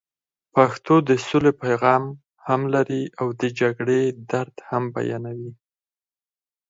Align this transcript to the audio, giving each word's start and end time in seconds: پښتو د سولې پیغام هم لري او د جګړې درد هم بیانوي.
پښتو 0.53 0.95
د 1.09 1.11
سولې 1.27 1.51
پیغام 1.63 2.03
هم 2.47 2.61
لري 2.73 3.03
او 3.19 3.27
د 3.41 3.43
جګړې 3.59 4.01
درد 4.31 4.55
هم 4.69 4.83
بیانوي. 4.95 5.51